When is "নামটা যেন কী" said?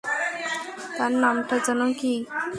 1.15-2.13